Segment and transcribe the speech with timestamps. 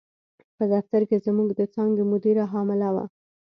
[0.57, 3.05] په دفتر کې زموږ د څانګې مدیره حامله وه.